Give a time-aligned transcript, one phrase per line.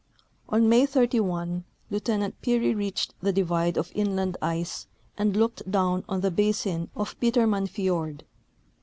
[0.49, 6.21] On Ma}^ 31 Lieutenant Peary reached the divide of inland ice and looked down on
[6.21, 8.23] the basin of Peteruiann fiord.